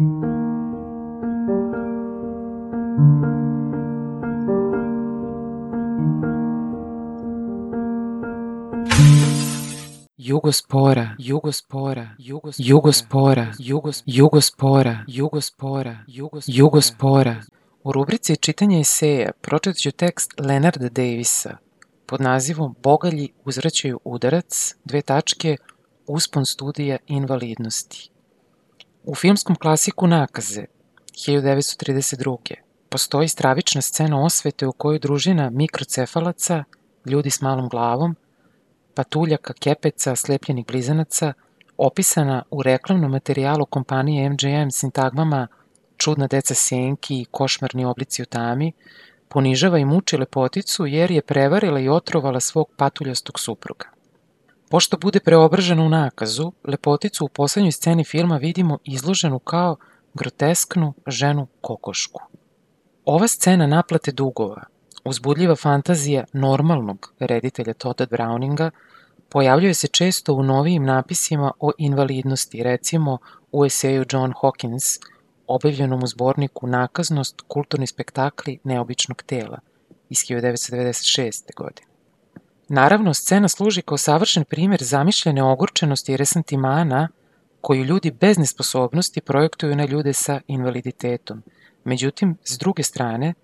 [0.00, 0.16] Jugospora,
[11.18, 17.42] Jugospora, Jugos, Jugospora, Jugos, Jugospora, Jugospora, Jugos, Jugospora.
[17.82, 21.56] U rubrici čitanje eseja pročitat ću tekst Leonarda Davisa
[22.06, 25.56] pod nazivom Bogalji uzvraćaju udarac, dve tačke,
[26.06, 28.10] uspon studija invalidnosti.
[29.04, 30.64] U filmskom klasiku Nakaze
[31.12, 32.54] 1932.
[32.88, 36.64] postoji stravična scena osvete u kojoj družina mikrocefalaca,
[37.04, 38.16] ljudi s malom glavom,
[38.94, 41.32] patuljaka, kepeca, slepljenih blizanaca,
[41.76, 45.48] opisana u reklamnom materijalu kompanije MGM sintagmama
[45.96, 48.72] čudna deca senki i košmarni oblici u tami,
[49.28, 53.99] ponižava i muči lepoticu jer je prevarila i otrovala svog patuljastog supruga.
[54.70, 59.76] Pošto bude preobržena u nakazu, lepoticu u poslednjoj sceni filma vidimo izloženu kao
[60.14, 62.20] grotesknu ženu kokošku.
[63.04, 64.62] Ova scena naplate dugova,
[65.04, 68.70] uzbudljiva fantazija normalnog reditelja Toda Browninga,
[69.28, 73.18] pojavljuje se često u novijim napisima o invalidnosti, recimo
[73.52, 75.00] u eseju John Hawkins,
[75.46, 79.58] objavljenom u zborniku Nakaznost, kulturni spektakli neobičnog tela
[80.08, 81.54] iz 1996.
[81.56, 81.89] godine.
[82.72, 87.08] Naravno, scena služi kao savršen primer zamišljene ogorčenosti i resentimana
[87.60, 91.42] koju ljudi bez nesposobnosti projektuju na ljude sa invaliditetom.
[91.84, 93.34] Međutim, s druge strane,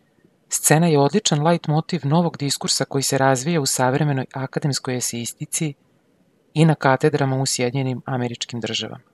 [0.48, 5.74] Scena je odličan light motiv novog diskursa koji se razvija u savremenoj akademskoj eseistici
[6.54, 9.04] i na katedrama u Sjedinjenim američkim državama.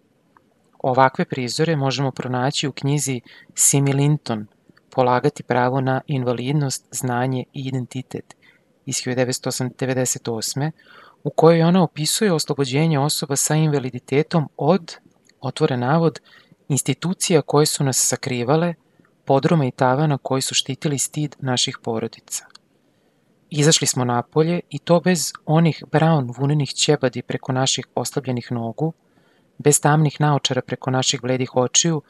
[0.79, 3.21] Ovakve prizore možemo pronaći u knjizi
[3.55, 4.47] Simi Linton
[4.91, 8.37] Polagati pravo na invalidnost, znanje i identitet
[8.87, 10.71] iz 1998.
[11.25, 14.97] u kojoj ona opisuje oslobođenje osoba sa invaliditetom od,
[15.41, 16.21] otvore navod,
[16.69, 18.75] institucija koje su nas sakrivale–
[19.25, 22.45] podruma i tavana koji su štitili stid naših porodica.
[23.51, 28.93] Izašli smo napolje i to bez onih brown vunenih ćebadi preko naših oslabljenih nogu,
[29.59, 32.03] bez tamnih naočara preko naših bledih očiju,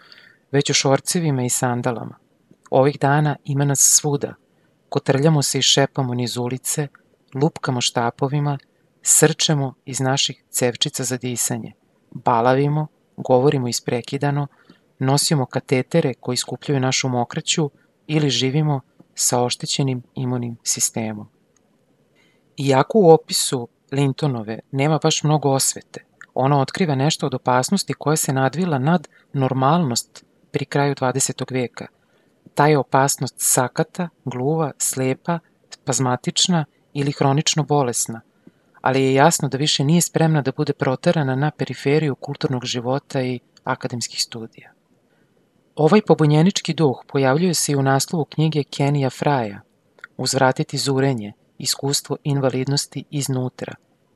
[0.53, 2.17] već u šorcevima i sandalama.
[2.71, 4.35] Ovih dana ima nas svuda.
[4.93, 6.89] Kotrljamo se i šepamo niz ulice,
[7.35, 8.59] lupkamo štapovima,
[9.03, 11.73] srčemo iz naših cevčica za disanje,
[12.11, 12.87] balavimo,
[13.17, 14.47] govorimo isprekidano,
[14.99, 17.71] nosimo katetere koji skupljaju našu mokraću
[18.07, 18.81] ili živimo
[19.15, 21.29] sa oštećenim imunim sistemom.
[22.57, 26.05] Iako u opisu Lintonove nema baš mnogo osvete,
[26.35, 31.53] ona otkriva nešto od opasnosti koja se nadvila nad normalnost pri kraju 20.
[31.53, 31.87] veka.
[32.55, 35.39] Ta je opasnost sakata, gluva, slepa,
[35.71, 38.21] spazmatična ili hronično bolesna,
[38.81, 43.41] ali je jasno da više nije spremna da bude proterana na periferiju kulturnog života i
[43.65, 44.73] akademskih studija.
[45.77, 49.61] Ovaj pobunjenički duh pojavljuje se i u naslovu knjige Kenija Fraja
[50.17, 53.75] Uzvratiti zurenje, iskustvo invalidnosti iznutra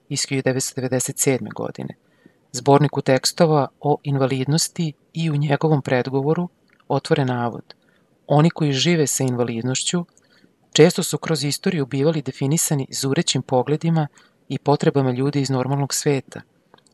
[0.08, 1.54] iz 1997.
[1.54, 1.94] godine,
[2.52, 6.48] zborniku tekstova o invalidnosti i u njegovom predgovoru
[6.88, 7.74] otvore navod.
[8.26, 10.04] Oni koji žive sa invalidnošću
[10.72, 14.08] često su kroz istoriju bivali definisani zurećim pogledima
[14.48, 16.40] i potrebama ljudi iz normalnog sveta.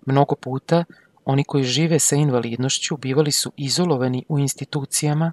[0.06, 0.84] Mnogo puta
[1.24, 5.32] Oni koji žive sa invalidnošću bivali su izolovani u institucijama,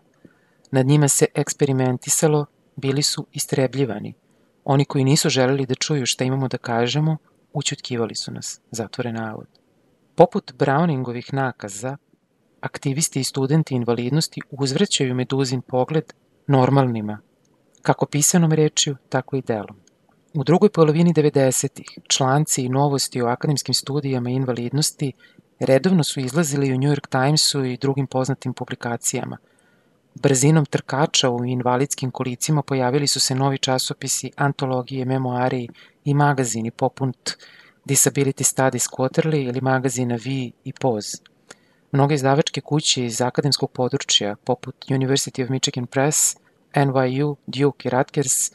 [0.71, 2.45] nad njima se eksperimentisalo,
[2.75, 4.13] bili su istrebljivani.
[4.63, 7.17] Oni koji nisu želeli da čuju šta imamo da kažemo,
[7.53, 9.47] učutkivali su nas, zatvore navod.
[10.15, 11.97] Poput Browningovih nakaza,
[12.61, 16.13] aktivisti i studenti invalidnosti uzvraćaju meduzin pogled
[16.47, 17.19] normalnima,
[17.81, 19.75] kako pisanom rečju, tako i delom.
[20.33, 25.11] U drugoj polovini 90-ih članci i novosti o akademskim studijama invalidnosti
[25.59, 29.37] redovno su izlazili u New York Timesu i drugim poznatim publikacijama.
[30.15, 35.67] Brzinom trkača u invalidskim kolicima pojavili su se novi časopisi, antologije, memoari
[36.05, 37.37] i magazini poput
[37.85, 41.17] Disability Studies Quarterly ili magazina V i Pose.
[41.91, 46.37] Mnoge izdavačke kuće iz akademskog područja, poput University of Michigan Press,
[46.73, 48.51] NYU, Duke i Rutgers,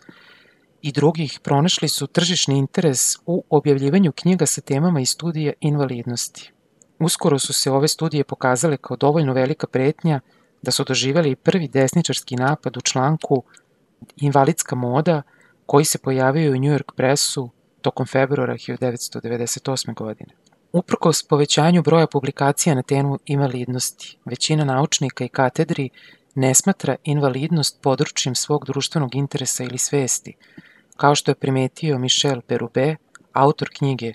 [0.82, 6.52] i drugih pronašli su tržišni interes u objavljivanju knjiga sa temama i studija invalidnosti.
[6.98, 10.20] Uskoro su se ove studije pokazale kao dovoljno velika pretnja
[10.62, 13.42] da su doživjeli i prvi desničarski napad u članku
[14.16, 15.22] Invalidska moda
[15.66, 17.50] koji se pojavio u New York Pressu
[17.80, 19.94] tokom februara 1998.
[19.94, 20.34] godine.
[20.74, 25.90] Uprkos povećanju broja publikacija na temu invalidnosti, većina naučnika i katedri
[26.34, 30.36] ne smatra invalidnost područjem svog društvenog interesa ili svesti,
[30.96, 32.96] kao što je primetio Michel Perube,
[33.32, 34.12] autor knjige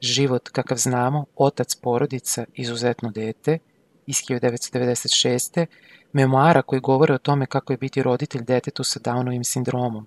[0.00, 3.58] Život kakav znamo, otac porodica, izuzetno dete
[4.06, 5.66] iz 1996.
[6.12, 10.06] memoara koji govore o tome kako je biti roditelj detetu sa Downovim sindromom.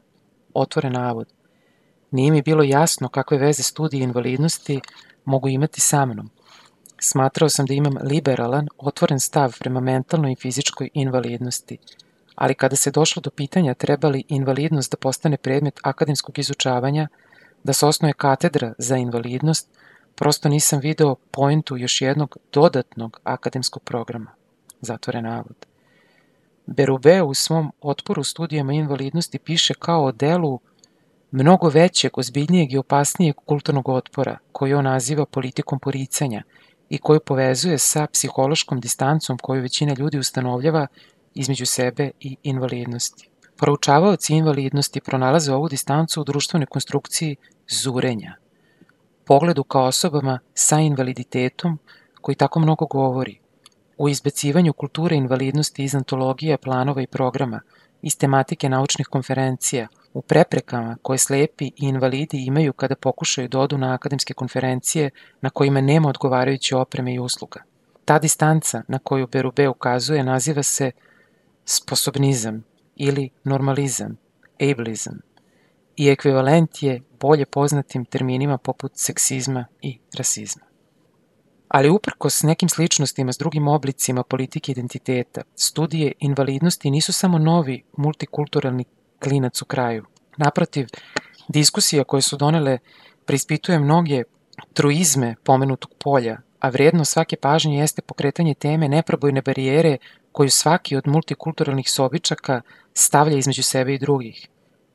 [0.53, 1.33] Otvore navod.
[2.12, 4.81] Nije mi bilo jasno kakve veze studije invalidnosti
[5.25, 6.30] mogu imati sa mnom.
[7.00, 11.77] Smatrao sam da imam liberalan, otvoren stav prema mentalnoj i fizičkoj invalidnosti,
[12.36, 17.07] ali kada se došlo do pitanja treba li invalidnost da postane predmet akademskog izučavanja,
[17.63, 19.69] da se osnuje katedra za invalidnost,
[20.16, 24.31] prosto nisam video pointu još jednog dodatnog akademskog programa.
[24.81, 25.66] Zatvore navod.
[26.66, 30.60] Berube u svom otporu studijama invalidnosti piše kao o delu
[31.35, 36.43] mnogo većeg, ozbiljnijeg i opasnijeg kulturnog otpora, koji on naziva politikom poricanja
[36.89, 40.87] i koju povezuje sa psihološkom distancom koju većina ljudi ustanovljava
[41.33, 43.29] između sebe i invalidnosti.
[43.57, 47.35] Proučavaoci invalidnosti pronalaze ovu distancu u društvenoj konstrukciji
[47.67, 48.35] zurenja,
[49.25, 51.79] pogledu kao osobama sa invaliditetom
[52.21, 53.39] koji tako mnogo govori,
[53.97, 57.62] u izbacivanju kulture invalidnosti iz antologija, planova i programa,
[58.01, 63.77] iz tematike naučnih konferencija, u preprekama koje slepi i invalidi imaju kada pokušaju da odu
[63.77, 65.09] na akademske konferencije
[65.42, 67.63] na kojima nema odgovarajuće opreme i usluga.
[68.06, 70.92] Ta distanca na koju Berube ukazuje naziva se
[71.65, 72.63] sposobnizam
[72.95, 74.18] ili normalizam,
[74.71, 75.19] ableizam,
[75.97, 80.63] i ekvivalent je bolje poznatim terminima poput seksizma i rasizma.
[81.75, 88.86] Ali uprkos nekim sličnostima s drugim oblicima politike identiteta, studije invalidnosti nisu samo novi multikulturalni
[89.24, 90.06] klinac u kraju.
[90.38, 90.88] Naprotiv,
[91.48, 92.77] diskusija koje su donele
[93.25, 94.24] preispituje mnoge
[94.74, 99.98] truizme pomenutog polja, a vredno svake pažnje jeste pokretanje teme neprobojne barijere
[100.31, 102.62] koju svaki od multikulturalnih sobičaka
[102.94, 104.48] stavlja između sebe i drugih.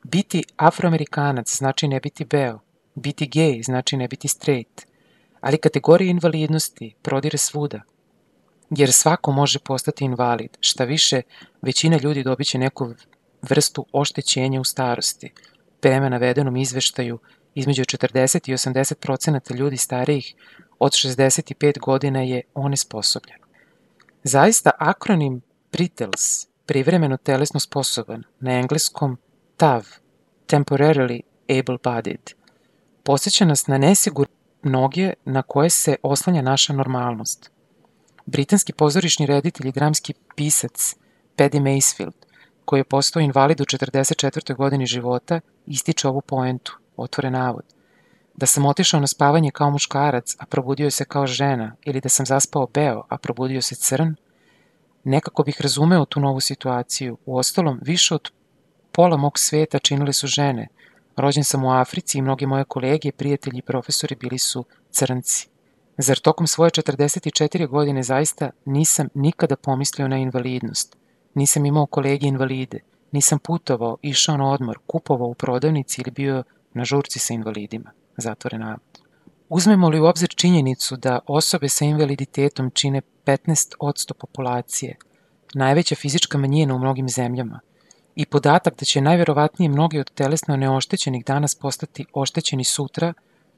[0.03, 2.59] Biti afroamerikanac znači ne biti beo,
[2.95, 4.90] biti gej znači ne biti straight,
[5.41, 7.81] ali kategorija invalidnosti prodire svuda,
[8.69, 11.21] jer svako može postati invalid, šta više,
[11.61, 12.93] većina ljudi dobiće neku
[13.41, 15.33] vrstu oštećenja u starosti.
[15.79, 17.19] Prema navedenom izveštaju,
[17.55, 20.35] između 40 i 80 procenata ljudi starijih
[20.79, 23.37] od 65 godina je onesposobljen.
[24.23, 25.41] Zaista akronim
[25.71, 29.17] PRITELS, privremeno telesno sposoban, na engleskom
[29.57, 29.83] TAV,
[30.47, 32.33] temporarily able-bodied,
[33.03, 34.27] posjeća nas na nesigur
[34.63, 37.51] noge na koje se oslanja naša normalnost.
[38.25, 40.95] Britanski pozorišni reditelj i dramski pisac
[41.37, 42.13] Paddy Macefield,
[42.65, 44.55] koji je postao invalid u 44.
[44.55, 47.63] godini života, ističe ovu poentu, otvore navod.
[48.35, 52.25] Da sam otišao na spavanje kao muškarac, a probudio se kao žena, ili da sam
[52.25, 54.15] zaspao beo, a probudio se crn,
[55.03, 57.17] nekako bih razumeo tu novu situaciju.
[57.25, 58.31] U ostalom, više od
[58.91, 60.67] pola mog sveta činili su žene.
[61.15, 65.47] Rođen sam u Africi i mnogi moje kolege, prijatelji i profesori bili su crnci.
[65.97, 70.97] Zar tokom svoje 44 godine zaista nisam nikada pomislio na invalidnost?
[71.33, 72.79] Nisam imao kolege invalide,
[73.11, 76.43] nisam putovao, išao na odmor, kupovao u prodavnici ili bio
[76.73, 77.91] na žurci sa invalidima.
[78.17, 78.81] Zatvore navod.
[79.49, 84.97] Uzmemo li u obzir činjenicu da osobe sa invaliditetom čine 15% populacije,
[85.53, 87.59] najveća fizička manjina u mnogim zemljama,
[88.15, 93.13] i podatak da će najverovatnije mnogi od telesno neoštećenih danas postati oštećeni sutra,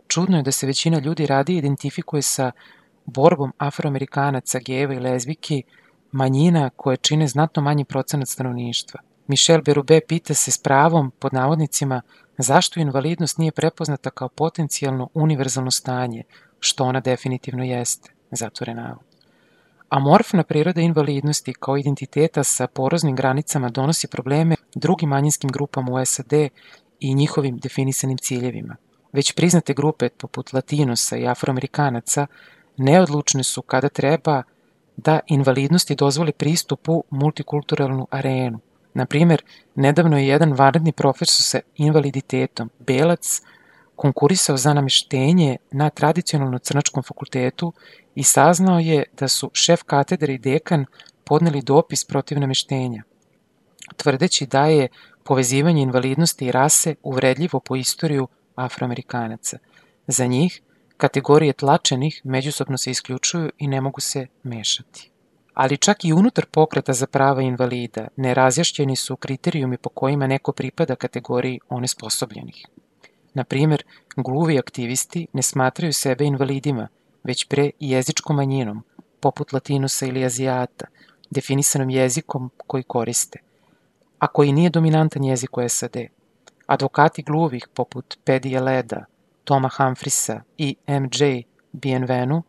[0.08, 2.52] čudno je da se većina ljudi radi identifikuje sa
[3.06, 5.64] borbom afroamerikanaca, gejeva i lezbiki,
[6.12, 9.00] manjina koje čine znatno manji procenat stanovništva.
[9.28, 12.02] Michel Berube pita se s pravom, pod navodnicima,
[12.38, 16.24] zašto invalidnost nije prepoznata kao potencijalno univerzalno stanje,
[16.60, 19.13] što ona definitivno jeste, zatvore navod.
[19.94, 26.34] Amorfna priroda invalidnosti kao identiteta sa poroznim granicama donosi probleme drugim manjinskim grupama u SAD
[27.00, 28.76] i njihovim definisanim ciljevima.
[29.12, 32.28] Već priznate grupe poput Latinosa i Afroamerikanaca
[32.78, 34.44] neodlučne su kada treba
[34.98, 38.60] da invalidnosti dozvoli pristup u multikulturalnu arenu.
[38.94, 39.44] Na primer,
[39.76, 43.42] nedavno je jedan vanredni profesor sa invaliditetom, belac,
[43.96, 47.74] konkurisao za nameštenje na tradicionalno crnačkom fakultetu
[48.16, 50.86] i saznao je da su šef katedre i dekan
[51.24, 53.04] podneli dopis protiv nameštenja,
[53.98, 54.88] tvrdeći da je
[55.24, 59.58] povezivanje invalidnosti i rase uvredljivo po istoriju afroamerikanaca.
[60.08, 60.62] Za njih,
[60.98, 65.10] kategorije tlačenih međusobno se isključuju i ne mogu se mešati.
[65.54, 70.96] Ali čak i unutar pokreta za prava invalida nerazjašćeni su kriterijumi po kojima neko pripada
[70.96, 72.66] kategoriji onesposobljenih.
[73.34, 73.84] Na primer,
[74.16, 76.88] gluvi aktivisti ne smatraju sebe invalidima,
[77.24, 78.84] već pre jezičkom manjinom,
[79.20, 80.86] poput latinusa ili azijata,
[81.30, 83.40] definisanom jezikom koji koriste,
[84.20, 85.98] a koji nije dominantan jezik u SAD.
[86.68, 89.06] Advokati gluvih, poput Pedija Leda,
[89.44, 91.44] Toma Humphreys i M.J.
[91.72, 92.44] Bienvenu,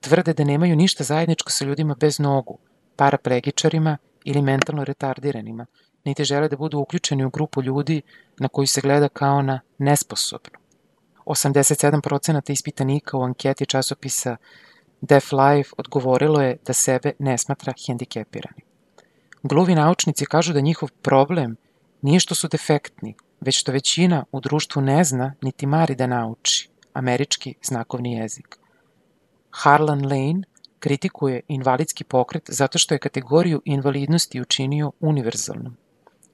[0.00, 2.58] tvrde da nemaju ništa zajedničko sa ljudima bez nogu,
[2.96, 5.66] paraplegičarima ili mentalno retardiranima,
[6.04, 8.02] niti žele da budu uključeni u grupu ljudi
[8.38, 10.63] na koju se gleda kao na nesposobnu.
[11.26, 14.36] 87% ispitanika u anketi časopisa
[15.00, 18.62] Deaf Life odgovorilo je da sebe ne smatra hendikepirani.
[19.42, 21.56] Gluvi naučnici kažu da njihov problem
[22.02, 26.68] nije što su defektni, već što većina u društvu ne zna niti mari da nauči
[26.92, 28.58] američki znakovni jezik.
[29.50, 30.42] Harlan Lane
[30.78, 35.76] kritikuje invalidski pokret zato što je kategoriju invalidnosti učinio univerzalnom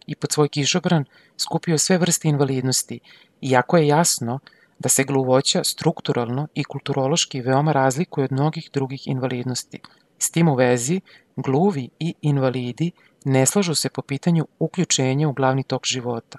[0.06, 1.04] i pod svoj kišobran
[1.38, 3.00] skupio sve vrste invalidnosti,
[3.40, 4.38] iako je jasno
[4.80, 9.80] da se gluvoća strukturalno i kulturološki veoma razlikuje od mnogih drugih invalidnosti.
[10.18, 11.00] S tim u vezi,
[11.36, 12.92] gluvi i invalidi
[13.24, 16.38] ne slažu se po pitanju uključenja u glavni tok života.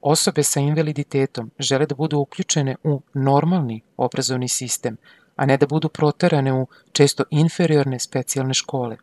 [0.00, 4.96] Osobe sa invaliditetom žele da budu uključene u normalni obrazovni sistem,
[5.36, 8.96] a ne da budu proterane u često inferiorne specijalne škole.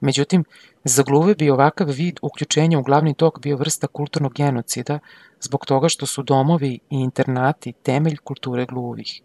[0.00, 0.44] Međutim,
[0.84, 4.98] za gluve bi ovakav vid uključenja u glavni tok bio vrsta kulturnog genocida
[5.40, 9.22] zbog toga što su domovi i internati temelj kulture gluvih.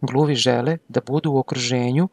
[0.00, 2.08] Gluvi žele da budu u okruženju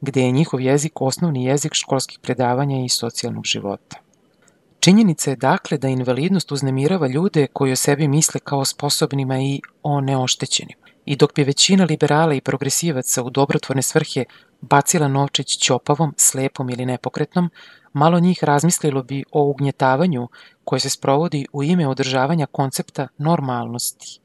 [0.00, 3.96] gde je njihov jezik osnovni jezik školskih predavanja i socijalnog života.
[4.80, 10.00] Činjenica je dakle da invalidnost uznemirava ljude koji o sebi misle kao sposobnima i o
[10.00, 10.78] neoštećenim.
[11.04, 14.24] I dok bi većina liberala i progresivaca u dobrotvorne svrhe
[14.60, 17.50] bacila novčić ćopavom, slepom ili nepokretnom,
[17.92, 20.28] malo njih razmislilo bi o ugnjetavanju
[20.64, 24.20] koje se sprovodi u ime održavanja koncepta normalnosti.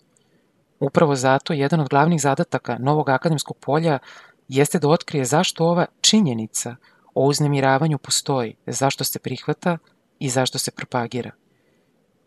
[0.80, 4.00] Upravo zato jedan od glavnih zadataka novog akademskog polja
[4.48, 6.76] jeste da otkrije zašto ova činjenica
[7.14, 9.78] o uznemiravanju postoji, zašto se prihvata
[10.20, 11.32] i zašto se propagira.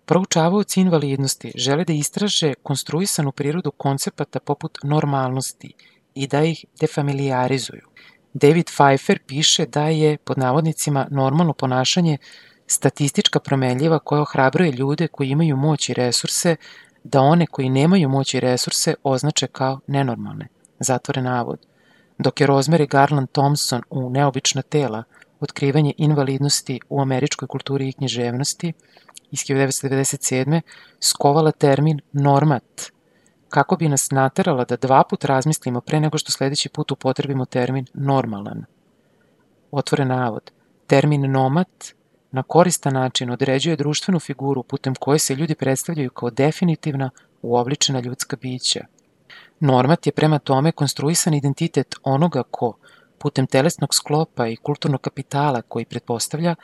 [0.05, 5.73] Proučavaoci invalidnosti žele da istraže konstruisanu prirodu koncepata poput normalnosti
[6.15, 7.87] i da ih defamiliarizuju.
[8.33, 12.19] David Pfeiffer piše da je, pod navodnicima, normalno ponašanje
[12.67, 16.57] statistička promenljiva koja ohrabruje ljude koji imaju moć i resurse
[17.05, 20.49] da one koji nemaju moć i resurse označe kao nenormalne.
[20.79, 21.59] Zatvore navod.
[22.19, 25.03] Dok je Rosemary Garland Thompson u Neobična tela,
[25.41, 28.73] otkrivanje invalidnosti u američkoj kulturi i književnosti
[29.31, 30.61] iz 1997.
[31.01, 32.91] skovala termin normat,
[33.51, 37.87] kako bi nas naterala da dva put razmislimo pre nego što sledeći put upotrebimo termin
[37.95, 38.65] normalan.
[39.71, 40.51] Otvore navod.
[40.87, 41.69] Termin nomat
[42.31, 47.11] na koristan način određuje društvenu figuru putem koje se ljudi predstavljaju kao definitivna,
[47.43, 48.81] uobličena ljudska bića.
[49.61, 52.77] Normat je prema tome konstruisan identitet onoga ko,
[53.19, 56.55] putem telesnog sklopa i kulturnog kapitala koji pretpostavlja,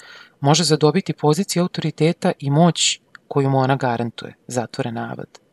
[0.41, 5.46] može zadobiti poziciju autoriteta i moć koju mu ona garantuje, zatvore navod.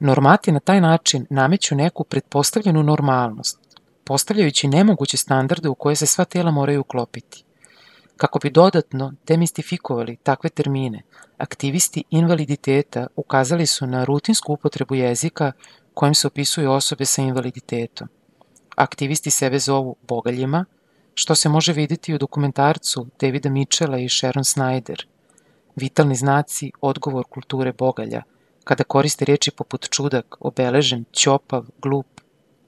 [0.00, 3.58] Normati na taj način nameću neku pretpostavljenu normalnost,
[4.04, 7.44] postavljajući nemoguće standarde u koje se sva tela moraju uklopiti.
[8.16, 11.02] Kako bi dodatno demistifikovali takve termine,
[11.38, 15.52] aktivisti invaliditeta ukazali su na rutinsku upotrebu jezika
[15.94, 18.08] kojim se opisuju osobe sa invaliditetom.
[18.76, 20.64] Aktivisti sebe zovu bogaljima,
[21.14, 25.06] što se može videti u dokumentarcu Davida Mitchella i Sharon Snyder.
[25.76, 28.22] Vitalni znaci, odgovor kulture bogalja–
[28.68, 32.20] kada koriste reči poput čudak, obeležen, ćopav, glup,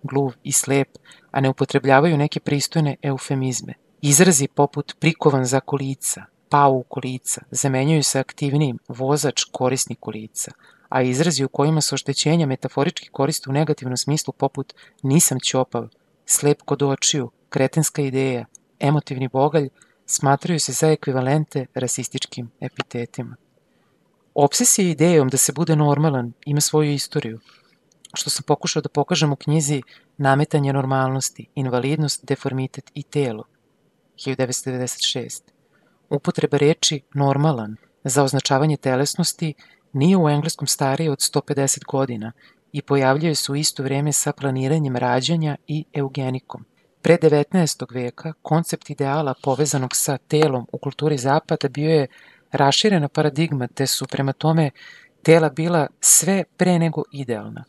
[0.03, 0.89] gluv i slep,
[1.31, 3.75] a ne upotrebljavaju neke pristojne eufemizme.
[4.03, 10.53] Izrazi poput prikovan za kolica, pao u kolica, zamenjuju se aktivnijim vozač, korisnik kolica,
[10.89, 15.89] a izrazi u kojima se oštećenja metaforički koriste u negativnom smislu poput nisam ćopav,
[16.27, 18.45] slep kod očiju, kretenska ideja,
[18.79, 19.69] emotivni bogalj,
[20.07, 23.37] smatraju se za ekvivalente rasističkim epitetima.
[24.35, 27.41] Obsesija idejom da se bude normalan ima svoju istoriju,
[28.15, 29.83] što sam pokušao da pokažem u knjizi
[30.17, 33.45] Nametanje normalnosti, invalidnost, deformitet i telo,
[34.17, 35.41] 1996.
[36.11, 39.55] Upotreba reči normalan za označavanje telesnosti
[39.93, 42.33] nije u engleskom starije od 150 godina
[42.73, 46.65] i pojavljuje se u isto vreme sa planiranjem rađanja i eugenikom.
[47.03, 47.95] Pre 19.
[47.95, 52.07] veka koncept ideala povezanog sa telom u kulturi zapada bio je
[52.53, 54.71] raširena paradigma, te su prema tome
[55.23, 57.65] tela bila sve pre nego idealna.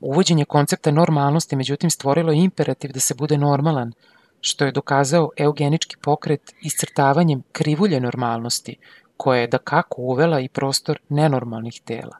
[0.00, 3.92] Uvođenje koncepta normalnosti, međutim, stvorilo imperativ da se bude normalan,
[4.40, 8.76] što je dokazao eugenički pokret iscrtavanjem krivulje normalnosti,
[9.16, 12.16] koja je da kako uvela i prostor nenormalnih tela.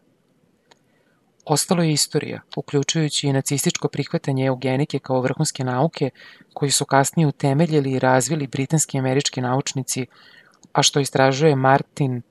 [1.45, 6.11] Ostalo je istorija, uključujući i nacističko prihvatanje eugenike kao vrhunske nauke,
[6.53, 10.07] koji su kasnije utemeljili i razvili britanski i američki naučnici
[10.73, 12.23] a što istražuje Martin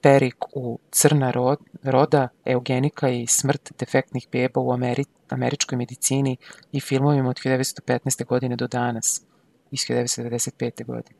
[0.00, 6.36] Perik u Crna rod, roda, eugenika i smrt defektnih beba u Ameri, američkoj medicini
[6.72, 8.24] i filmovima od 1915.
[8.24, 9.22] godine do danas,
[9.70, 10.86] iz 1995.
[10.86, 11.18] godine.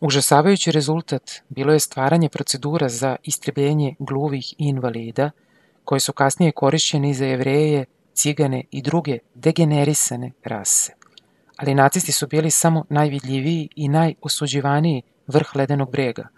[0.00, 5.30] Užasavajući rezultat bilo je stvaranje procedura za istrebljenje gluvih invalida,
[5.84, 7.84] koje su kasnije korišćene za jevreje,
[8.14, 10.92] cigane i druge degenerisane rase.
[11.56, 16.28] Ali nacisti su bili samo najvidljiviji i najosuđivaniji vrh ledenog brega,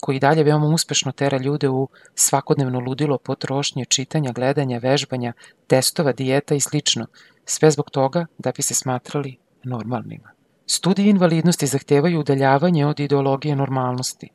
[0.00, 5.32] koji dalje veoma uspešno tera ljude u svakodnevno ludilo potrošnje, čitanja, gledanja, vežbanja,
[5.66, 7.06] testova, dijeta i slično,
[7.44, 10.30] sve zbog toga da bi se smatrali normalnima.
[10.66, 14.28] Studije invalidnosti zahtevaju udaljavanje od ideologije normalnosti,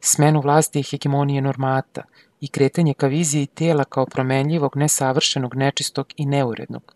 [0.00, 2.02] smenu vlasti i hegemonije normata
[2.40, 6.94] i kretanje ka viziji tela kao promenljivog, nesavršenog, nečistog i neurednog.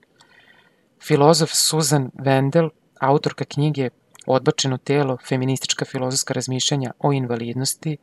[1.03, 3.91] Filozof Susan Wendell, autorka knjige
[4.27, 7.97] Odbačeno telo, feministička filozofska razmišljanja o invalidnosti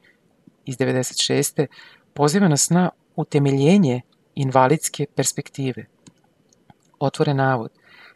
[0.66, 1.66] iz 96.
[2.14, 4.02] poziva nas na utemeljenje
[4.36, 5.86] invalidske perspektive.
[7.00, 7.72] Otvore navod.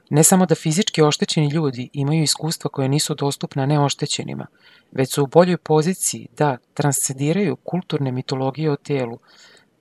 [0.10, 4.48] Ne samo da fizički oštećeni ljudi imaju iskustva koje nisu dostupna neoštećenima,
[4.92, 9.20] već su u boljoj poziciji da transcendiraju kulturne mitologije o telu,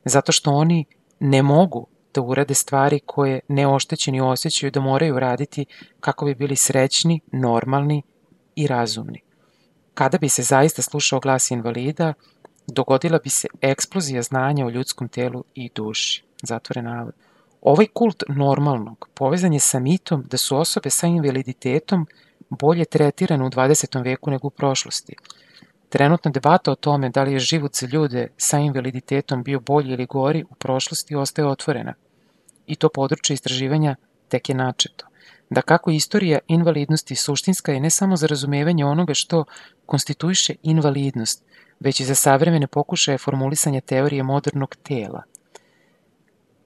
[0.04, 0.84] zato što oni
[1.20, 5.66] ne mogu da urade stvari koje neoštećeni osjećaju da moraju raditi
[6.00, 8.02] kako bi bili srećni, normalni
[8.56, 9.20] i razumni.
[9.94, 12.14] Kada bi se zaista slušao glas invalida,
[12.66, 16.24] dogodila bi se eksplozija znanja o ljudskom telu i duši.
[16.42, 17.14] Zatvore navod.
[17.62, 22.06] Ovaj kult normalnog povezan je sa mitom da su osobe sa invaliditetom
[22.50, 24.04] bolje tretirane u 20.
[24.04, 25.16] veku nego u prošlosti.
[25.88, 30.06] Trenutna debata o tome da li je život za ljude sa invaliditetom bio bolji ili
[30.06, 31.94] gori u prošlosti ostaje otvorena.
[32.66, 33.96] I to područje istraživanja
[34.28, 35.06] tek je načeto.
[35.50, 39.44] Da kako istorija invalidnosti suštinska je ne samo za razumevanje onoga što
[39.86, 41.44] konstituiše invalidnost,
[41.80, 45.22] već i za savremene pokušaje formulisanja teorije modernog tela–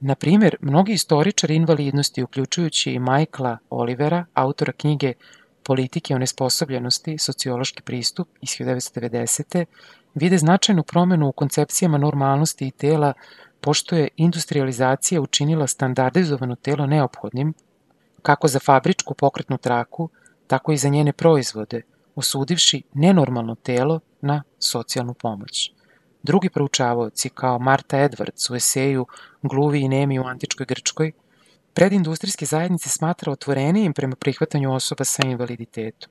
[0.01, 5.13] Na primer, mnogi istoričari invalidnosti, uključujući i Michaela Olivera, autora knjige
[5.63, 9.65] Politike o nesposobljenosti, sociološki pristup iz 1990.
[10.15, 13.13] vide značajnu promenu u koncepcijama normalnosti i tela,
[13.61, 17.54] pošto je industrializacija učinila standardizovano telo neophodnim,
[18.21, 20.09] kako za fabričku pokretnu traku,
[20.47, 21.83] tako i za njene proizvode,
[22.15, 25.73] osudivši nenormalno telo na socijalnu pomoć.
[26.23, 29.06] Drugi proučavaoci, kao Marta Edwards u eseju
[29.43, 31.13] Gluvi i nemi u antičkoj Grčkoj,
[31.75, 36.11] predindustrijske zajednice smatra otvorenijim prema prihvatanju osoba sa invaliditetom.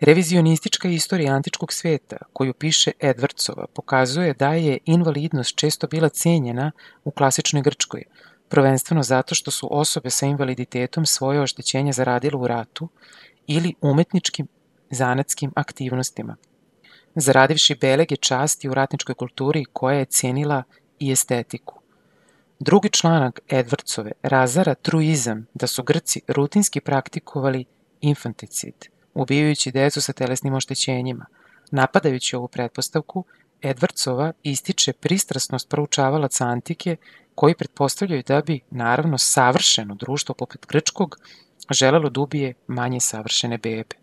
[0.00, 6.70] Revizionistička istorija antičkog sveta, koju piše Edwardsova, pokazuje da je invalidnost često bila cenjena
[7.04, 8.04] u klasičnoj Grčkoj,
[8.48, 12.88] prvenstveno zato što su osobe sa invaliditetom svoje oštećenja zaradile u ratu
[13.46, 14.48] ili umetničkim
[14.90, 16.36] zanatskim aktivnostima–
[17.20, 20.62] zaradivši belege časti u ratničkoj kulturi koja je cijenila
[20.98, 21.80] i estetiku.
[22.58, 27.64] Drugi članak Edwardsove razara truizam da su Grci rutinski praktikovali
[28.00, 28.74] infanticid,
[29.14, 31.26] ubijajući decu sa telesnim oštećenjima.
[31.70, 33.24] Napadajući ovu pretpostavku,
[33.62, 36.96] Edwardsova ističe pristrasnost proučavalaca antike
[37.38, 41.18] koji pretpostavljaju da bi, naravno, savršeno društvo poput grčkog
[41.70, 43.96] želelo da ubije manje savršene bebe.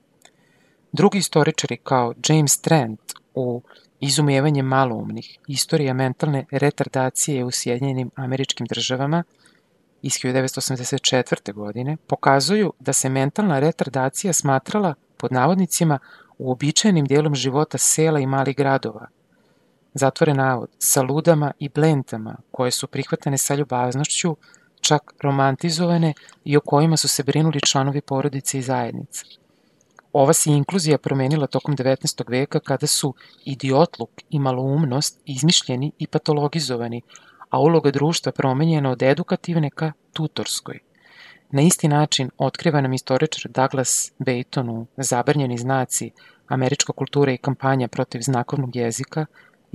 [0.92, 3.00] Drugi istoričari kao James Trent
[3.34, 3.62] u
[4.00, 9.24] Izumijevanje maloumnih, istorija mentalne retardacije u Sjedinjenim američkim državama
[10.02, 11.54] iz 1984.
[11.54, 16.00] godine pokazuju da se mentalna retardacija smatrala pod navodnicima
[16.38, 19.08] uobičajenim dijelom života sela i malih gradova.
[19.98, 24.36] Zatvore navod, sa ludama i blentama koje su prihvatane sa ljubaznošću,
[24.82, 29.26] čak romantizovane i o kojima su se brinuli članovi porodice i zajednice.
[30.14, 32.30] Ova se inkluzija promenila tokom 19.
[32.30, 33.14] veka kada su
[33.46, 37.02] idiotluk i maloumnost izmišljeni i patologizovani,
[37.50, 40.80] a uloga društva promenjena od edukativne ka tutorskoj.
[41.52, 46.12] Na isti način otkriva nam istoričar Douglas Bayton u Zabrnjeni znaci
[46.48, 49.26] Američka kultura i kampanja protiv znakovnog jezika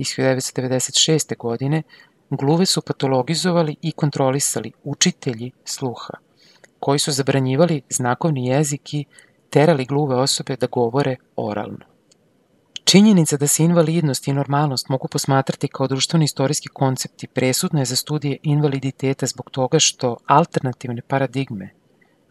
[0.01, 1.37] iz 1996.
[1.37, 1.83] godine,
[2.29, 6.13] gluve su patologizovali i kontrolisali učitelji sluha,
[6.79, 9.05] koji su zabranjivali znakovni jezik i
[9.49, 11.85] terali gluve osobe da govore oralno.
[12.83, 17.95] Činjenica da se invalidnost i normalnost mogu posmatrati kao društveni istorijski koncepti presudna je za
[17.95, 21.69] studije invaliditeta zbog toga što alternativne paradigme,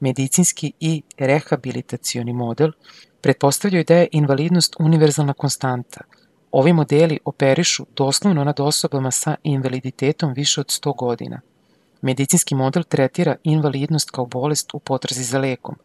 [0.01, 2.73] medicinski i rehabilitacioni model,
[3.21, 6.01] pretpostavljaju da je invalidnost univerzalna konstanta.
[6.53, 11.41] Ovi modeli operišu doslovno nad osobama sa invaliditetom više od 100 godina.
[12.03, 15.77] Medicinski model tretira invalidnost kao bolest u potrazi za lekom,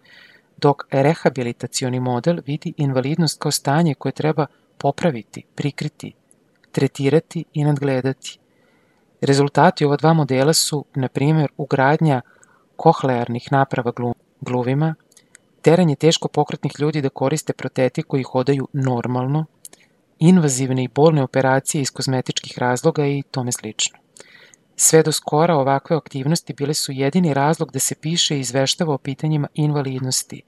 [0.58, 4.46] dok rehabilitacioni model vidi invalidnost kao stanje koje treba
[4.78, 6.14] popraviti, prikriti,
[6.72, 8.40] tretirati i nadgledati.
[9.22, 12.22] Rezultati ova dva modela su, na primjer, ugradnja
[12.76, 13.92] kohlearnih naprava
[14.42, 14.96] gluvima,
[15.62, 19.46] teranje teško pokretnih ljudi da koriste protetiku i hodaju normalno,
[20.20, 23.98] invazivne i bolne operacije iz kozmetičkih razloga i tome slično.
[24.76, 28.98] Sve do skora ovakve aktivnosti bile su jedini razlog da se piše i izveštava o
[28.98, 30.42] pitanjima invalidnosti,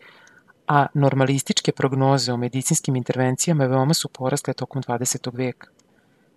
[0.68, 5.36] a normalističke prognoze o medicinskim intervencijama veoma su porasle tokom 20.
[5.38, 5.68] veka.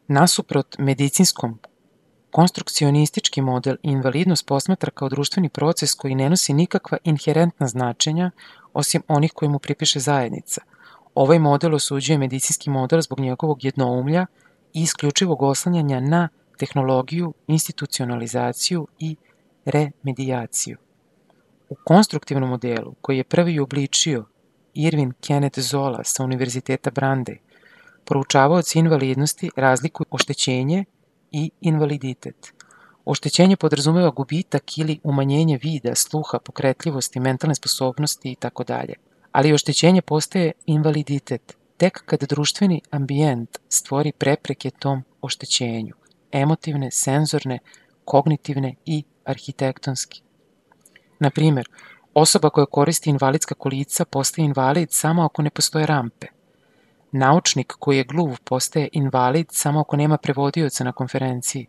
[0.08, 1.58] Nasuprot medicinskom,
[2.30, 8.30] konstrukcionistički model invalidnost posmatra kao društveni proces koji ne nosi nikakva inherentna značenja
[8.72, 10.60] osim onih koje mu pripiše zajednica.
[11.14, 14.26] Ovaj model osuđuje medicinski model zbog njegovog jednoumlja
[14.74, 19.16] i isključivog oslanjanja na tehnologiju, institucionalizaciju i
[19.64, 20.78] remedijaciju.
[21.68, 24.24] U konstruktivnom modelu, koji je prvi obličio
[24.74, 27.36] Irvin Kenneth Zola sa Univerziteta Brande,
[28.04, 30.84] proučavaoci invalidnosti razlikuju oštećenje
[31.30, 32.52] i invaliditet.
[33.04, 38.94] Oštećenje podrazumeva gubitak ili umanjenje vida, sluha, pokretljivosti, mentalne sposobnosti i tako dalje.
[39.32, 45.94] Ali oštećenje postaje invaliditet tek kad društveni ambijent stvori prepreke tom oštećenju,
[46.32, 47.58] emotivne, senzorne,
[48.04, 50.22] kognitivne i arhitektonski.
[51.18, 51.68] Na primer,
[52.14, 56.26] osoba koja koristi invalidska kolica postaje invalid samo ako ne postoje rampe.
[57.12, 61.66] Naučnik koji je gluv postaje invalid samo ako nema prevodioca na konferenciji.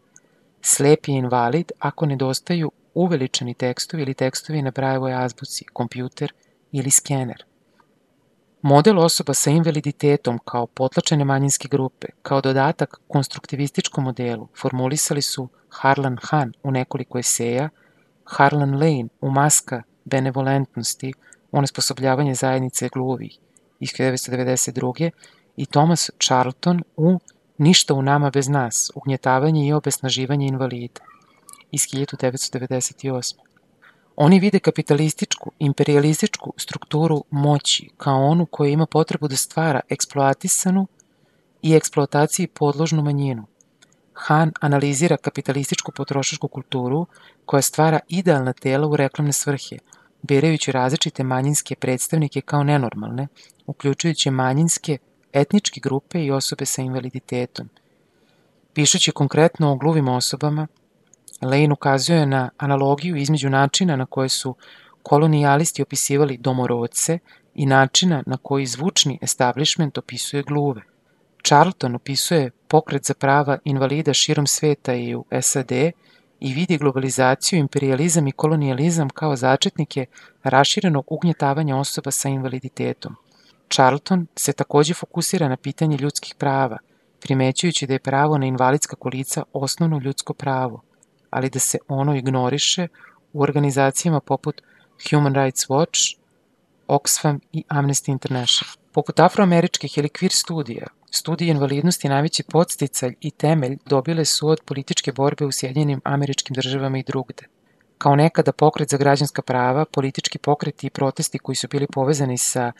[0.61, 6.33] Slep je invalid ako nedostaju uveličani tekstovi ili tekstovi na Brajevoj azbuci, kompjuter
[6.71, 7.50] ili skener.
[8.61, 16.17] Model osoba sa invaliditetom kao potlačene manjinske grupe, kao dodatak konstruktivističkom modelu, formulisali su Harlan
[16.21, 17.69] Han u nekoliko eseja,
[18.25, 21.13] Harlan Lane u Maska benevolentnosti,
[21.51, 23.37] onesposobljavanje zajednice gluvih
[23.79, 25.09] iz 1992.
[25.57, 27.19] i Thomas Charlton u
[27.57, 31.01] Ništa u nama bez nas, ugnjetavanje i obesnaživanje invalida
[31.71, 33.50] iz 1998.
[34.15, 40.87] Oni vide kapitalističku, imperialističku strukturu moći kao onu koja ima potrebu da stvara eksploatisanu
[41.61, 43.45] i eksploataciji podložnu manjinu.
[44.13, 47.05] Han analizira kapitalističku potrošačku kulturu
[47.45, 49.77] koja stvara idealna tela u reklamne svrhe,
[50.21, 53.27] birajući različite manjinske predstavnike kao nenormalne,
[53.65, 54.97] uključujući manjinske
[55.33, 57.69] etničke grupe i osobe sa invaliditetom.
[58.73, 60.67] Pišući konkretno o gluvim osobama,
[61.41, 64.55] Lane ukazuje na analogiju između načina na koje su
[65.03, 67.19] kolonijalisti opisivali domorodce
[67.55, 70.81] i načina na koji zvučni establishment opisuje gluve.
[71.43, 75.71] Charlton opisuje pokret za prava invalida širom sveta i u SAD
[76.39, 80.05] i vidi globalizaciju, imperializam i kolonijalizam kao začetnike
[80.43, 83.15] raširenog ugnjetavanja osoba sa invaliditetom.
[83.69, 86.77] Charlton se takođe fokusira na pitanje ljudskih prava,
[87.19, 90.81] primećujući da je pravo na invalidska kolica osnovno ljudsko pravo–
[91.31, 92.87] ali da se ono ignoriše
[93.33, 94.61] u organizacijama poput
[95.09, 96.17] Human Rights Watch,
[96.87, 98.75] Oxfam i Amnesty International.
[98.91, 105.11] Poput afroameričkih ili queer studija, studije invalidnosti najveći podsticalj i temelj dobile su od političke
[105.11, 107.43] borbe u Sjedinjenim američkim državama i drugde.
[107.97, 112.71] Kao nekada pokret za građanska prava, politički pokreti i protesti koji su bili povezani sa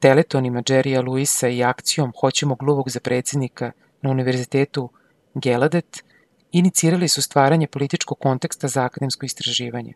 [0.00, 4.90] teletonima Jerrya Luisa i akcijom Hoćemo gluvog za predsednika na univerzitetu
[5.34, 6.04] Geladet,
[6.52, 9.92] inicirali su stvaranje političkog konteksta za akademsko istraživanje.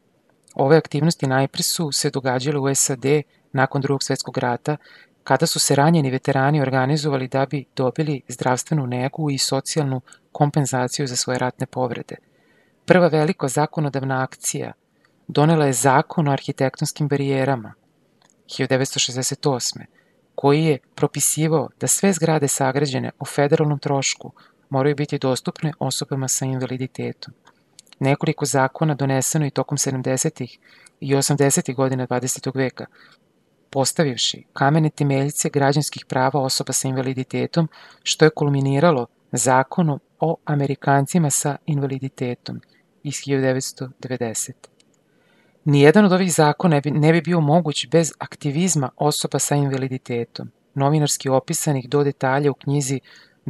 [0.54, 3.04] Ove aktivnosti najpre su se događale u SAD
[3.52, 4.76] nakon drugog svetskog rata,
[5.24, 10.00] kada su se ranjeni veterani organizovali da bi dobili zdravstvenu negu i socijalnu
[10.32, 12.16] kompenzaciju za svoje ratne povrede.
[12.84, 14.72] Prva velika zakonodavna akcija
[15.28, 17.74] donela je zakon o arhitektonskim barijerama
[18.46, 19.84] 1968.
[20.34, 24.32] koji je propisivao da sve zgrade sagrađene u federalnom trošku
[24.70, 27.34] moraju biti dostupne osobama sa invaliditetom.
[27.98, 30.56] Nekoliko zakona doneseno i tokom 70.
[31.00, 31.74] i 80.
[31.74, 32.56] godina 20.
[32.56, 32.86] veka,
[33.70, 37.68] postavivši kamene temeljice građanskih prava osoba sa invaliditetom,
[38.02, 42.60] što je kulminiralo zakonom o Amerikancima sa invaliditetom
[43.02, 44.52] iz 1990.
[45.64, 51.88] Nijedan od ovih zakona ne bi bio moguć bez aktivizma osoba sa invaliditetom, novinarski opisanih
[51.88, 53.00] do detalja u knjizi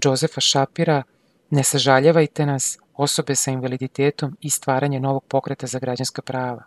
[0.04, 1.02] Josefa Šapira
[1.50, 6.64] Ne sažaljevajte nas, osobe sa invaliditetom i stvaranje novog pokreta za građanska prava.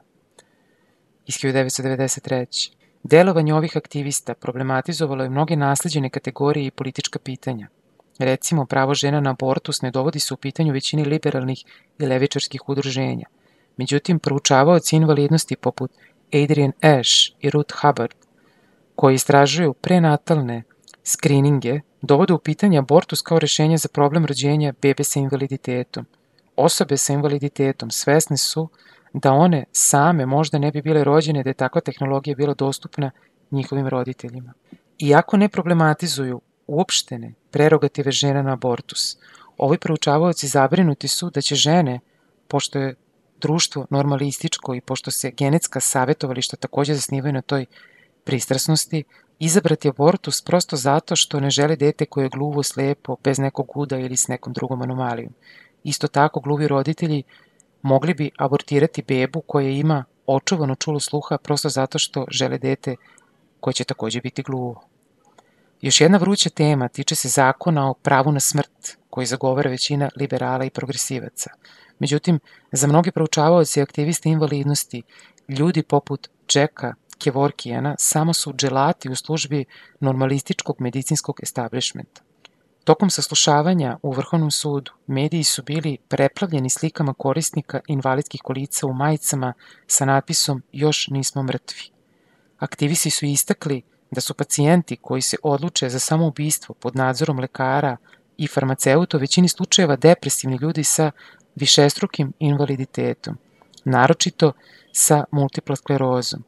[1.26, 2.72] Iz 1993.
[3.04, 7.68] Delovanje ovih aktivista problematizovalo je mnoge nasleđene kategorije i politička pitanja.
[8.20, 11.64] Recimo, pravo žena na abortus ne dovodi se u pitanju većini liberalnih
[12.00, 13.26] i levičarskih udruženja.
[13.78, 15.92] Međutim, proučavaoci invalidnosti poput
[16.34, 18.16] Adrian Ash i Ruth Hubbard,
[18.96, 20.64] koji istražuju prenatalne
[21.04, 26.06] skrininge dovode u pitanje abortus kao rešenje za problem rođenja bebe sa invaliditetom.
[26.56, 28.70] Osobe sa invaliditetom svesne su
[29.14, 33.12] da one same možda ne bi bile rođene da je takva tehnologija bila dostupna
[33.52, 34.54] njihovim roditeljima.
[35.00, 39.18] Iako ne problematizuju uopštene prerogative žena na abortus,
[39.58, 42.00] ovi proučavaoci zabrinuti su da će žene,
[42.48, 42.96] pošto je
[43.42, 47.66] društvo normalističko i pošto se genetska savetovališta takođe zasnivaju na toj
[48.24, 49.04] pristrasnosti,
[49.40, 53.98] izabrati abortus prosto zato što ne žele dete koje je gluvo, slepo, bez nekog uda
[53.98, 55.34] ili s nekom drugom anomalijom.
[55.84, 57.24] Isto tako, gluvi roditelji
[57.82, 62.96] mogli bi abortirati bebu koja ima očuvano čulo sluha prosto zato što žele dete
[63.60, 64.84] koje će takođe biti gluvo.
[65.82, 70.66] Još jedna vruća tema tiče se zakona o pravu na smrt, koji zagovara većina liberala
[70.66, 71.50] i progresivaca.
[72.00, 72.40] Međutim,
[72.72, 75.02] za mnoge proučavaoci i aktiviste invalidnosti,
[75.48, 79.66] ljudi poput Jacka Kevorkijana samo su dželati u službi
[80.00, 82.22] normalističkog medicinskog establishmenta.
[82.84, 89.54] Tokom saslušavanja u Vrhovnom sudu, mediji su bili preplavljeni slikama korisnika invalidskih kolica u majicama
[89.88, 91.90] sa natpisom Još nismo mrtvi.
[92.58, 97.98] Aktivisti su istakli da su pacijenti koji se odluče za samoubistvo pod nadzorom lekara
[98.38, 101.12] i farmaceuta u većini slučajeva depresivni ljudi sa
[101.56, 103.38] višestrukim invaliditetom,
[103.86, 104.52] naročito
[104.92, 106.44] sa multipla sklerozom.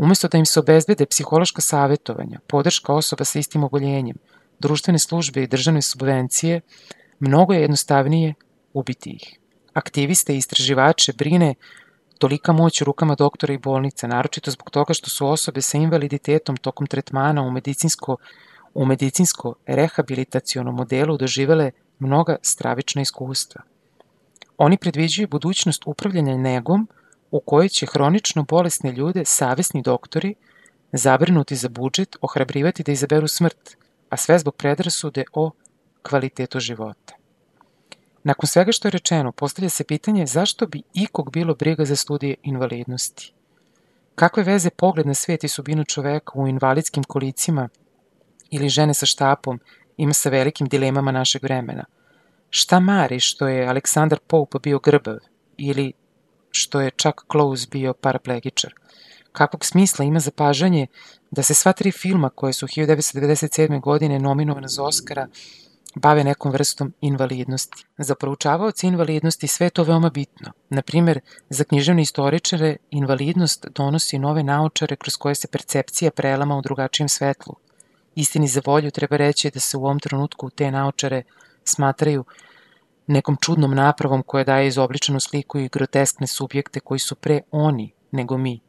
[0.00, 4.16] Umesto da im se obezbede psihološka savjetovanja, podrška osoba sa istim oboljenjem,
[4.58, 6.60] društvene službe i državne subvencije,
[7.18, 8.34] mnogo je jednostavnije
[8.72, 9.38] ubiti ih.
[9.72, 11.54] Aktiviste i istraživače brine
[12.18, 16.56] tolika moć u rukama doktora i bolnica, naročito zbog toga što su osobe sa invaliditetom
[16.56, 18.16] tokom tretmana u medicinsko
[18.74, 23.62] u medicinsko rehabilitacionom modelu doživele mnoga stravična iskustva.
[24.56, 26.88] Oni predviđaju budućnost upravljanja negom
[27.30, 30.34] u kojoj će hronično bolesne ljude savesni doktori
[30.92, 33.76] zabrinuti za budžet ohrabrivati da izaberu smrt,
[34.08, 35.50] a sve zbog predrasude o
[36.02, 37.14] kvalitetu života.
[38.24, 42.34] Nakon svega što je rečeno, postavlja se pitanje zašto bi ikog bilo briga za studije
[42.42, 43.32] invalidnosti.
[44.14, 47.68] Kakve veze pogled na svet i subinu čoveka u invalidskim kolicima
[48.50, 49.60] ili žene sa štapom
[49.96, 51.84] ima sa velikim dilemama našeg vremena?
[52.50, 55.16] Šta mari što je Aleksandar Pope bio grbav
[55.56, 55.92] ili
[56.50, 58.74] što je Chuck Close bio paraplegičar?
[59.32, 60.86] Kakvog smisla ima zapažanje
[61.30, 63.80] da se sva tri filma koje su 1997.
[63.80, 65.28] godine nominovane za Oscara
[65.94, 67.84] bave nekom vrstom invalidnosti.
[67.98, 70.52] Za proučavaoci invalidnosti sve je to veoma bitno.
[70.68, 77.08] Naprimer, za književne istoričare invalidnost donosi nove naučare kroz koje se percepcija prelama u drugačijem
[77.08, 77.54] svetlu.
[78.14, 81.22] Istini za volju treba reći da se u ovom trenutku te naučare
[81.64, 82.24] smatraju
[83.10, 88.38] nekom čudnom napravom koja daje izobličenu sliku i groteskne subjekte koji su pre oni nego
[88.38, 88.60] mi,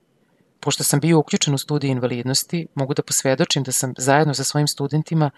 [0.61, 4.67] Pošto sam bio uključen u studije invalidnosti, mogu da posvedočim da sam zajedno sa svojim
[4.67, 5.31] studentima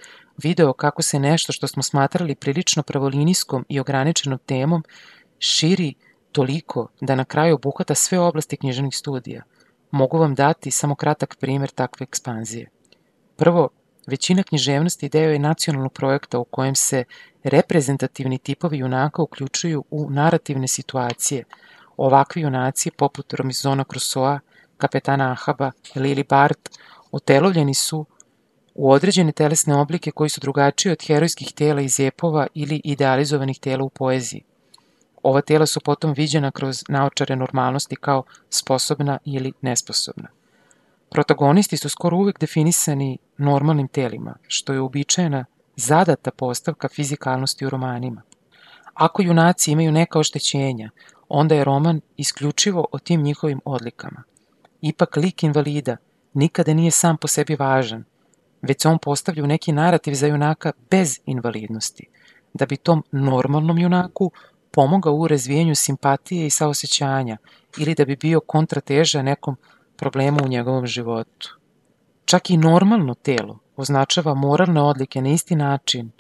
[0.44, 4.84] video kako se nešto što smo smatrali prilično pravolinijskom i ograničenom temom
[5.40, 5.94] širi
[6.32, 9.44] toliko da na kraju obuhvata sve oblasti književnih studija.
[9.92, 12.70] Mogu vam dati samo kratak primer takve ekspanzije.
[13.36, 13.70] Prvo,
[14.08, 17.04] većina književnosti deo je nacionalnog projekta u kojem se
[17.44, 21.44] reprezentativni tipovi junaka uključuju u narativne situacije.
[21.98, 24.40] Ovakvi junaci, poput Romizona Crusoa,
[24.78, 26.70] kapetana Ahaba i Lili Bart
[27.12, 28.06] otelovljeni su
[28.76, 33.84] u određene telesne oblike koji su drugačiji od herojskih tela iz epova ili idealizovanih tela
[33.84, 34.44] u poeziji.
[35.24, 40.28] Ova tela su potom viđena kroz naočare normalnosti kao sposobna ili nesposobna.
[41.14, 45.46] Protagonisti su skoro uvek definisani normalnim telima, što je uobičajena
[45.76, 48.22] zadata postavka fizikalnosti u romanima.
[48.94, 50.90] Ako junaci imaju neka oštećenja,
[51.30, 54.24] onda je roman isključivo o tim njihovim odlikama.
[54.82, 55.98] Ipak lik invalida
[56.34, 58.04] nikada nije sam po sebi važan,
[58.62, 62.08] već se on postavlja u neki narativ za junaka bez invalidnosti,
[62.54, 64.32] da bi tom normalnom junaku
[64.72, 67.38] pomogao u razvijenju simpatije i saosećanja
[67.78, 69.58] ili da bi bio kontrateža nekom
[70.04, 71.58] problemu u njegovom životu.
[72.26, 76.12] Čak i normalno telo označava moralne odlike na isti način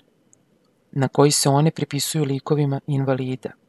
[0.92, 3.52] na koji se one pripisuju likovima invalida–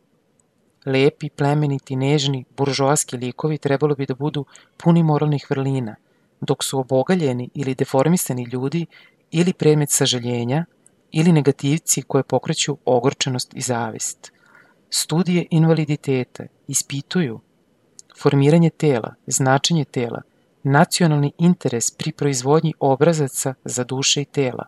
[0.86, 4.44] lepi, plemeniti, nežni, buržoaski likovi trebalo bi da budu
[4.76, 5.96] puni moralnih vrlina,
[6.40, 8.86] dok su obogaljeni ili deformisani ljudi
[9.30, 10.64] ili predmet sažaljenja
[11.12, 14.32] ili negativci koje pokreću ogorčenost i zavist.
[14.90, 17.40] Studije invaliditeta ispituju
[18.20, 20.22] formiranje tela, značenje tela,
[20.62, 24.64] nacionalni interes pri proizvodnji obrazaca za duše i tela.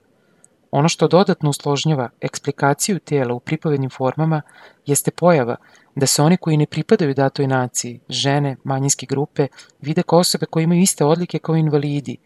[0.71, 4.43] Ono što dodatno usložnjava eksplikaciju tela u pripovednim formama
[4.87, 5.57] jeste pojava
[5.95, 9.47] da se oni koji ne pripadaju datoj naciji, žene, manjinske grupe,
[9.81, 12.17] vide kao osobe koje imaju iste odlike kao invalidi,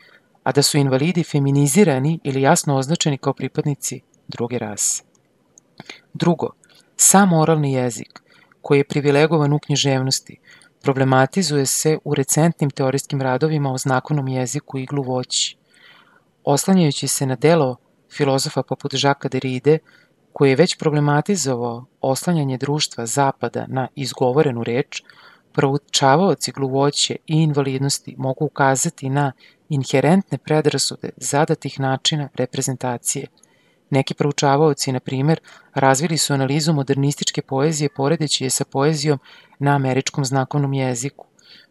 [0.44, 5.02] a da su invalidi feminizirani ili jasno označeni kao pripadnici druge rase.
[6.14, 6.50] Drugo,
[6.96, 8.20] sam oralni jezik,
[8.62, 10.36] koji je privilegovan u književnosti,
[10.82, 15.56] problematizuje se u recentnim teorijskim radovima o znakovnom jeziku i gluvoći.
[16.44, 17.76] Oslanjajući se na delo
[18.12, 19.78] filozofa poput Žaka Deride,
[20.32, 25.02] koji je već problematizovao oslanjanje društva zapada na izgovorenu reč,
[25.52, 29.32] proučavaoci gluvoće i invalidnosti mogu ukazati na
[29.68, 33.26] inherentne predrasude zadatih načina reprezentacije.
[33.90, 35.40] Neki proučavaoci, na primer,
[35.74, 39.18] razvili su analizu modernističke poezije poredeći je sa poezijom
[39.58, 41.26] na američkom znakovnom jeziku.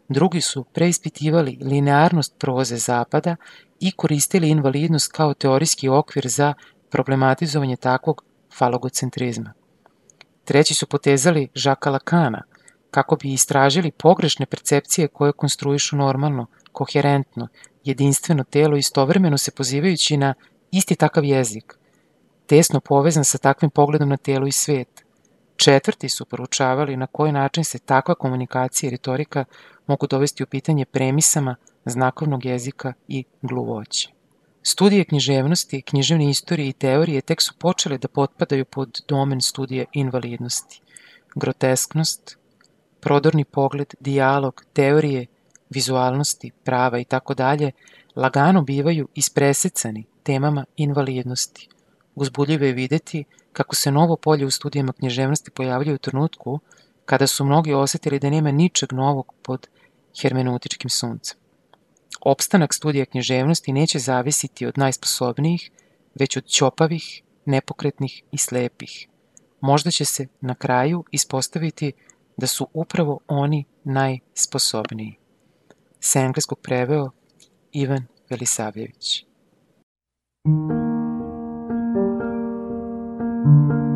[0.10, 3.36] Drugi su preispitivali linearnost proze Zapada
[3.80, 6.54] i koristili invalidnost kao teorijski okvir za
[6.90, 8.24] problematizovanje takvog
[8.58, 9.54] falogocentrizma.
[10.46, 12.42] Treći su potezali Žaka Lakana
[12.92, 17.48] kako bi istražili pogrešne percepcije koje konstruišu normalno, koherentno,
[17.84, 20.34] jedinstveno telo istovremeno se pozivajući na
[20.72, 21.79] isti takav jezik,
[22.50, 25.04] tesno povezan sa takvim pogledom na telo i svet.
[25.56, 29.46] Četvrti su poručavali na koji način se takva komunikacija i retorika
[29.88, 34.10] mogu dovesti u pitanje premisama znakovnog jezika i gluvoće.
[34.64, 40.82] Studije književnosti, književne istorije i teorije tek su počele da potpadaju pod domen studije invalidnosti.
[41.36, 42.38] Grotesknost,
[43.00, 45.26] prodorni pogled, dijalog, teorije,
[45.70, 47.72] vizualnosti, prava i tako dalje,
[48.16, 51.70] lagano bivaju ispresecani temama invalidnosti.
[52.20, 56.60] Uzbudljivo je videti kako se novo polje u studijama književnosti pojavljaju u trenutku
[57.06, 59.68] kada su mnogi osetili da nema ničeg novog pod
[60.22, 61.38] hermeneutičkim suncem.
[62.22, 65.72] Opstanak studija književnosti neće zavisiti od najsposobnijih,
[66.16, 69.08] već od ćopavih, nepokretnih i slepih.
[69.62, 71.92] Možda će se na kraju ispostaviti
[72.38, 75.16] da su upravo oni najsposobniji.
[76.00, 77.12] Sa engleskog preveo
[77.72, 79.26] Ivan Velisavljević.
[80.46, 80.79] thank you
[83.50, 83.89] thank you.